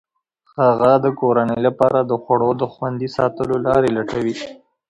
[0.59, 4.35] هغه د کورنۍ لپاره د خوړو د خوندي ساتلو لارې لټوي.